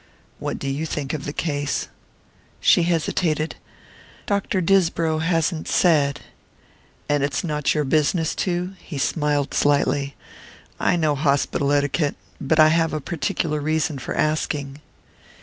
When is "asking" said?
14.17-14.81